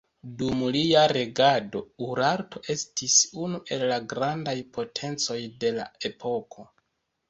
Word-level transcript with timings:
Dum 0.37 0.61
lia 0.75 1.03
regado, 1.11 1.83
Urarto 2.07 2.63
estis 2.77 3.19
unu 3.45 3.63
el 3.77 3.89
la 3.95 4.03
grandaj 4.17 4.59
potencoj 4.81 5.41
de 5.65 5.77
la 5.81 5.91
epoko. 6.15 6.73